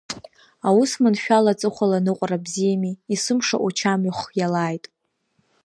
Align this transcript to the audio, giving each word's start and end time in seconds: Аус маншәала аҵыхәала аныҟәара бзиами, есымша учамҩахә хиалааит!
Аус 0.67 0.91
маншәала 1.01 1.51
аҵыхәала 1.53 1.97
аныҟәара 2.01 2.43
бзиами, 2.45 2.99
есымша 3.11 3.57
учамҩахә 3.65 4.23
хиалааит! 4.31 4.85